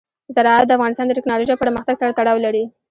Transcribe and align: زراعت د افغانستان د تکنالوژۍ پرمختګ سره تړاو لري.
زراعت 0.35 0.65
د 0.67 0.71
افغانستان 0.77 1.05
د 1.07 1.11
تکنالوژۍ 1.17 1.55
پرمختګ 1.63 1.95
سره 2.01 2.15
تړاو 2.17 2.43
لري. 2.45 2.63